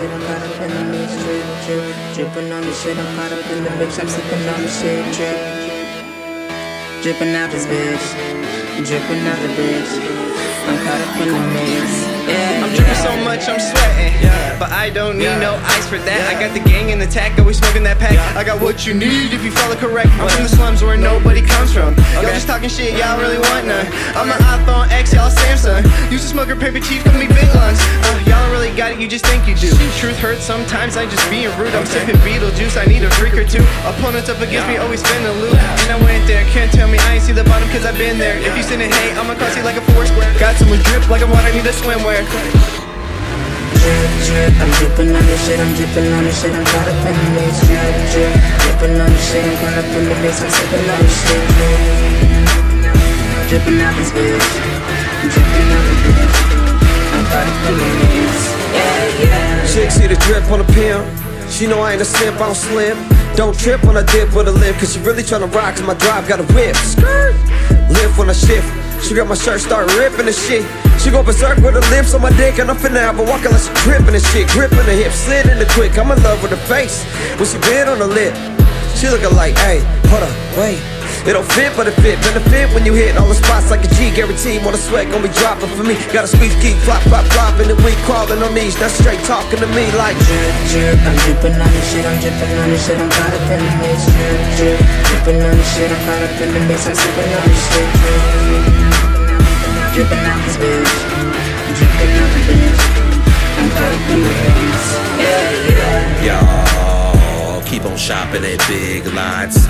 shit, 0.00 0.10
I'm 0.10 0.20
caught 0.22 0.42
up 0.42 0.60
in 0.60 0.70
the 0.70 0.84
mix, 0.98 1.12
drip, 1.22 1.44
drip, 1.66 2.14
dripping 2.14 2.52
on 2.52 2.62
the 2.62 2.72
shit, 2.72 2.96
I'm 2.96 3.16
caught 3.16 3.32
up 3.32 3.50
in 3.50 3.64
the 3.64 3.70
mix, 3.76 3.98
I'm 3.98 4.08
sipping 4.08 4.48
on 4.48 4.62
the 4.62 4.68
shit, 4.68 5.04
drip, 5.14 5.38
dripping 7.02 7.34
out 7.34 7.50
this 7.50 7.66
bitch, 7.66 8.06
dripping 8.86 9.26
out 9.26 9.38
the 9.44 9.48
bitch, 9.58 9.92
I'm 10.68 10.78
caught 10.84 11.00
up 11.00 11.20
in 11.20 11.28
the 11.28 11.40
mix. 11.54 12.19
Yeah, 12.28 12.64
I'm 12.64 12.74
drinking 12.74 13.00
so 13.00 13.12
much, 13.24 13.48
I'm 13.48 13.60
sweating. 13.60 14.14
But 14.60 14.76
I 14.76 14.90
don't 14.92 15.16
need 15.16 15.32
no 15.40 15.56
ice 15.64 15.88
for 15.88 15.96
that. 15.96 16.20
I 16.28 16.36
got 16.36 16.52
the 16.52 16.60
gang 16.60 16.92
in 16.92 17.00
the 17.00 17.08
tack, 17.08 17.38
always 17.40 17.56
smoking 17.56 17.80
that 17.88 17.96
pack. 17.96 18.20
I 18.36 18.44
got 18.44 18.60
what 18.60 18.84
you 18.84 18.92
need 18.92 19.32
if 19.32 19.40
you 19.40 19.48
follow 19.50 19.72
correct. 19.72 20.12
I'm 20.20 20.28
from 20.28 20.44
the 20.44 20.52
slums 20.52 20.84
where 20.84 21.00
nobody 21.00 21.40
comes 21.40 21.72
from. 21.72 21.96
Y'all 22.20 22.28
just 22.36 22.44
talking 22.44 22.68
shit, 22.68 22.92
y'all 22.92 23.16
really 23.16 23.40
want 23.40 23.64
none. 23.64 23.88
I'm 24.12 24.28
an 24.28 24.36
iPhone 24.52 24.92
X, 24.92 25.16
y'all 25.16 25.32
Samsung. 25.32 25.80
Used 26.12 26.28
to 26.28 26.30
smoke 26.36 26.52
a 26.52 26.56
paper 26.60 26.76
chief, 26.76 27.00
call 27.08 27.16
me 27.16 27.24
big 27.24 27.48
lungs. 27.56 27.80
Uh, 28.04 28.20
y'all 28.28 28.36
don't 28.44 28.52
really 28.52 28.68
got 28.76 28.92
it, 28.92 29.00
you 29.00 29.08
just 29.08 29.24
think 29.24 29.48
you 29.48 29.56
do. 29.56 29.72
Truth 29.96 30.20
hurts 30.20 30.44
sometimes, 30.44 31.00
I 31.00 31.08
just 31.08 31.24
being 31.32 31.48
rude. 31.56 31.72
I'm 31.72 31.88
sipping 31.88 32.20
Beetlejuice, 32.20 32.76
I 32.76 32.84
need 32.84 33.00
a 33.00 33.10
freak 33.16 33.40
or 33.40 33.48
two. 33.48 33.64
Opponents 33.88 34.28
up 34.28 34.44
against 34.44 34.68
me, 34.68 34.76
always 34.76 35.00
spin 35.00 35.24
the 35.24 35.32
loop. 35.40 35.56
And 35.56 35.88
I 35.88 35.96
went 36.04 36.28
there, 36.28 36.44
can't 36.52 36.68
tell 36.68 36.88
me 36.88 36.98
I 37.08 37.16
ain't 37.16 37.24
see 37.24 37.32
the 37.32 37.44
bottom 37.48 37.64
cause 37.72 37.88
I've 37.88 37.96
been 37.96 38.18
there. 38.18 38.36
If 38.44 38.52
you 38.56 38.62
sending 38.62 38.92
hate, 38.92 39.16
I'ma 39.16 39.40
cross 39.40 39.56
you 39.56 39.64
like 39.64 39.80
a 39.80 39.84
four 39.96 40.04
square. 40.04 40.28
Got 40.36 40.56
someone 40.60 40.84
drip 40.84 41.08
like 41.08 41.22
a 41.22 41.30
water, 41.32 41.48
need 41.52 41.64
a 41.64 41.72
swimwear. 41.72 42.09
Drip, 42.10 42.26
drip. 44.26 44.52
I'm 44.58 44.70
dripping 44.78 45.14
on 45.14 45.24
this 45.26 45.46
shit, 45.46 45.60
I'm 45.60 45.74
dripping 45.74 46.12
on 46.12 46.24
this 46.24 46.42
shit, 46.42 46.52
I'm 46.52 46.64
caught 46.64 46.88
up 46.88 47.06
in 47.06 47.14
the 47.14 47.30
mix, 47.38 47.60
drip, 47.62 47.94
drip. 48.10 48.34
Dripping 48.66 49.00
on 49.00 49.10
this 49.10 49.30
shit, 49.30 49.44
I'm 49.46 49.54
caught 49.62 49.78
up 49.78 49.86
in 49.94 50.04
the 50.10 50.14
mix, 50.18 50.42
I'm 50.42 50.50
sipping 50.50 50.90
on 50.90 50.98
this 50.98 51.14
shit, 51.22 51.42
drip. 51.54 51.78
Dripping 53.50 53.80
out 53.80 53.94
this 53.94 54.10
bitch, 54.10 54.50
dripping 55.30 55.70
out 55.70 55.84
the 55.86 55.94
bitch. 56.02 56.34
I'm 57.14 57.24
caught 57.30 57.46
up 57.46 57.62
in 57.70 57.74
the 57.78 57.86
mix, 58.02 58.34
yeah, 58.74 59.22
yeah. 59.22 59.66
Chick 59.70 59.90
see 59.90 60.06
the 60.06 60.16
drip 60.26 60.50
on 60.50 60.58
the 60.58 60.68
pimp. 60.72 61.29
She 61.60 61.66
know 61.66 61.80
I 61.80 61.92
ain't 61.92 62.00
a 62.00 62.06
simp, 62.06 62.40
I 62.40 62.46
don't 62.46 62.54
slip. 62.54 62.96
Don't 63.36 63.52
trip 63.52 63.84
when 63.84 63.94
I 63.94 64.02
dip 64.02 64.32
with 64.32 64.48
a 64.48 64.50
lip, 64.50 64.76
cause 64.76 64.94
she 64.94 65.00
really 65.00 65.22
tryna 65.22 65.52
rock, 65.52 65.76
cause 65.76 65.84
my 65.84 65.92
drive 65.92 66.26
got 66.26 66.40
a 66.40 66.46
whip. 66.56 66.74
Skirt. 66.74 67.36
Lift 67.92 68.16
when 68.16 68.30
I 68.30 68.32
shift. 68.32 68.64
She 69.04 69.12
got 69.12 69.28
my 69.28 69.34
shirt, 69.34 69.60
start 69.60 69.92
ripping 69.92 70.24
the 70.24 70.32
shit. 70.32 70.64
She 71.04 71.10
go 71.10 71.22
berserk 71.22 71.58
with 71.58 71.74
her 71.74 71.84
lips 71.92 72.14
on 72.14 72.22
my 72.22 72.32
dick, 72.38 72.58
and 72.60 72.70
I'm 72.70 72.78
finna 72.78 73.04
have 73.04 73.16
her 73.16 73.24
walking 73.24 73.50
like 73.52 73.60
she 73.60 73.74
gripping 73.84 74.16
the 74.16 74.20
shit. 74.32 74.48
Gripping 74.48 74.88
the 74.88 74.96
hip, 74.96 75.12
slid 75.12 75.44
the 75.44 75.68
quick. 75.76 75.98
I'm 75.98 76.10
in 76.10 76.22
love 76.22 76.40
with 76.40 76.52
her 76.52 76.64
face. 76.64 77.04
When 77.36 77.44
she 77.44 77.58
bit 77.68 77.88
on 77.88 77.98
the 77.98 78.08
lip, 78.08 78.32
she 78.96 79.10
looking 79.10 79.36
like, 79.36 79.52
hey, 79.58 79.84
hold 80.08 80.22
up, 80.22 80.32
wait. 80.56 80.99
It 81.28 81.36
don't 81.36 81.44
fit, 81.52 81.76
but 81.76 81.84
it 81.86 81.92
fit. 82.00 82.16
Benefit 82.24 82.72
when 82.72 82.88
you 82.88 82.94
hit 82.96 83.16
all 83.20 83.28
the 83.28 83.36
spots 83.36 83.68
like 83.68 83.84
a 83.84 83.90
G. 83.92 84.08
Guarantee 84.08 84.56
wanna 84.64 84.80
sweat, 84.80 85.04
gon' 85.12 85.20
be 85.20 85.28
dropping 85.36 85.68
for 85.76 85.84
me. 85.84 85.94
Got 86.16 86.24
a 86.24 86.30
sweet 86.32 86.56
geek, 86.64 86.76
flop, 86.80 87.02
flop, 87.12 87.28
flop, 87.36 87.60
and 87.60 87.68
then 87.68 87.76
we 87.84 87.92
crawling 88.08 88.40
on 88.40 88.54
knees. 88.56 88.72
That's 88.80 88.96
straight 88.96 89.20
talking 89.28 89.60
to 89.60 89.68
me 89.76 89.84
like. 90.00 90.16
drip, 90.24 90.54
drip. 90.72 90.96
I'm 91.04 91.16
dripping 91.28 91.60
on 91.60 91.68
this 91.68 91.86
shit, 91.92 92.04
I'm 92.08 92.16
dripping 92.24 92.52
on 92.56 92.68
this 92.72 92.86
shit, 92.86 92.96
I'm 92.96 93.10
caught 93.12 93.36
up 93.36 93.52
in 93.52 93.60
the 93.60 93.72
mix, 93.84 94.00
drip, 94.08 94.40
drip. 94.56 94.80
Dripping 94.80 95.40
on 95.44 95.52
this 95.60 95.68
shit, 95.76 95.92
I'm 95.92 96.00
caught 96.08 96.24
up 96.24 96.40
in 96.40 96.48
the 96.56 96.60
mix, 96.64 96.80
I'm 96.88 96.96
sipping 96.96 97.32
on 97.36 97.44
this 97.44 97.62
shit, 97.68 97.88
drip. 98.00 98.64
Dripping 99.92 100.24
out 100.24 100.40
this 100.40 100.56
bitch, 100.56 100.92
dripping 101.76 102.12
out 102.16 102.30
the 102.32 102.40
bitch. 102.48 102.80
I'm 103.60 103.68
caught 103.76 103.92
up 103.92 104.08
in 104.08 104.20
the 104.24 104.32
mix, 104.56 104.80
yeah, 105.20 105.68
yeah. 106.24 106.40
Y'all 107.52 107.60
keep 107.68 107.84
on 107.84 107.96
shopping 108.00 108.44
at 108.44 108.56
big 108.66 109.04
lots. 109.12 109.68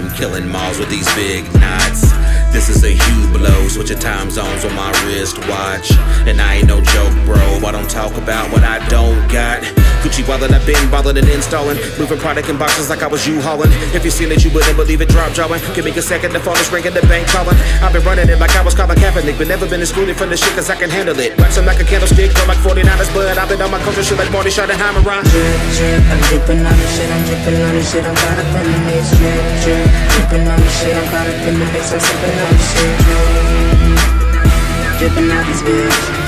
I'm 0.00 0.10
killing 0.16 0.48
malls 0.48 0.78
with 0.78 0.88
these 0.88 1.06
big 1.14 1.44
knots. 1.60 2.12
This 2.52 2.70
is 2.70 2.84
a 2.84 2.90
huge 2.90 3.32
blow. 3.34 3.68
Switching 3.68 3.98
time 3.98 4.30
zones 4.30 4.64
on 4.64 4.74
my 4.74 4.90
wristwatch. 5.04 5.92
And 6.26 6.40
I 6.40 6.54
ain't 6.54 6.68
no 6.68 6.80
joke, 6.80 7.12
bro. 7.26 7.36
I 7.36 7.70
don't 7.70 7.90
talk 7.90 8.16
about 8.16 8.50
what 8.50 8.62
I 8.62 8.78
don't 8.88 9.30
got. 9.30 9.62
Gucci 10.00 10.26
wallet, 10.26 10.50
I've 10.50 10.64
been 10.66 10.90
bothered 10.90 11.16
and 11.18 11.28
installing. 11.28 11.76
Moving 11.98 12.18
product 12.18 12.48
in 12.48 12.56
boxes 12.56 12.88
like 12.88 13.02
I 13.02 13.06
was 13.06 13.26
U-Hauling. 13.26 13.70
If 13.92 14.04
you 14.04 14.10
seen 14.10 14.32
it, 14.32 14.44
you 14.44 14.50
wouldn't 14.50 14.76
believe 14.76 15.00
it. 15.00 15.08
Drop 15.08 15.32
drawing. 15.32 15.60
Give 15.74 15.84
me 15.84 15.92
a 15.92 16.02
second 16.02 16.32
to 16.32 16.40
phone 16.40 16.56
is 16.56 16.70
ringing, 16.72 16.94
the 16.94 17.02
bank 17.06 17.28
calling. 17.28 17.56
I've 17.84 17.92
been 17.92 18.02
running 18.04 18.28
it 18.28 18.38
like 18.38 18.56
I 18.56 18.62
was 18.62 18.74
Colin 18.74 18.96
Kaepernick, 18.96 19.36
but 19.36 19.48
never 19.48 19.68
been 19.68 19.80
excluded 19.80 20.16
from 20.16 20.30
the 20.30 20.36
shit 20.36 20.54
cause 20.56 20.70
I 20.70 20.76
can 20.76 20.90
handle 20.90 21.18
it. 21.20 21.36
Waxing 21.38 21.66
like 21.66 21.80
a 21.80 21.84
candlestick, 21.84 22.32
from 22.32 22.48
like 22.48 22.58
49ers, 22.58 23.12
but 23.12 23.36
I've 23.36 23.48
been 23.48 23.60
on 23.60 23.70
my 23.70 23.78
culture 23.84 24.02
shit 24.02 24.18
like 24.18 24.30
Marty 24.32 24.50
Schottenheimer. 24.50 25.02
Drip, 25.04 25.60
drip. 25.76 26.02
I'm 26.10 26.20
dripping 26.28 26.64
on 26.64 26.76
this 26.76 26.96
shit, 26.96 27.10
I'm 27.10 27.24
dripping 27.26 27.60
on 27.60 27.74
this 27.74 27.92
shit, 27.92 28.04
I'm 28.04 28.16
caught 28.16 28.38
up 28.38 28.46
in 28.56 28.72
the 28.72 28.78
mix, 28.88 29.10
drip, 29.16 29.44
drip. 29.62 29.88
Dripping 30.16 30.48
on 30.48 30.58
this 30.60 30.74
shit, 30.80 30.96
I'm 30.96 31.06
caught 31.12 31.28
up 31.28 31.46
in 31.46 31.54
the 31.58 31.66
mix, 31.72 31.92
I'm 31.92 32.00
sipping 32.00 32.36
on 32.40 32.52
this 32.56 32.68
shit, 32.72 32.96
drip. 33.04 33.30
Dripping 34.98 35.30
out 35.30 35.46
this 35.46 35.62
bitch, 35.62 36.19